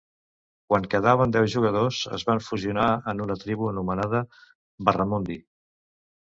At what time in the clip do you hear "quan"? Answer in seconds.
0.69-0.85